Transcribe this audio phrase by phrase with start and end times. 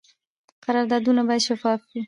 [0.63, 1.99] قراردادونه باید شفاف وي